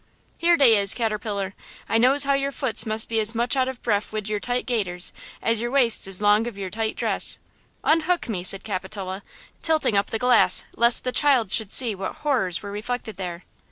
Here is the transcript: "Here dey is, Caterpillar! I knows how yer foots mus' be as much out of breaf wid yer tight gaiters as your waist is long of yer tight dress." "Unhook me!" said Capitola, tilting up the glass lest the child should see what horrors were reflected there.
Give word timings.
"Here 0.39 0.57
dey 0.57 0.75
is, 0.77 0.95
Caterpillar! 0.95 1.53
I 1.87 1.99
knows 1.99 2.23
how 2.23 2.33
yer 2.33 2.51
foots 2.51 2.87
mus' 2.87 3.05
be 3.05 3.19
as 3.19 3.35
much 3.35 3.55
out 3.55 3.67
of 3.67 3.83
breaf 3.83 4.11
wid 4.11 4.27
yer 4.29 4.39
tight 4.39 4.65
gaiters 4.65 5.13
as 5.43 5.61
your 5.61 5.69
waist 5.69 6.07
is 6.07 6.19
long 6.19 6.47
of 6.47 6.57
yer 6.57 6.71
tight 6.71 6.95
dress." 6.95 7.37
"Unhook 7.83 8.27
me!" 8.27 8.43
said 8.43 8.63
Capitola, 8.63 9.21
tilting 9.61 9.95
up 9.95 10.07
the 10.07 10.17
glass 10.17 10.65
lest 10.75 11.03
the 11.03 11.11
child 11.11 11.51
should 11.51 11.71
see 11.71 11.93
what 11.93 12.15
horrors 12.15 12.63
were 12.63 12.71
reflected 12.71 13.17
there. 13.17 13.43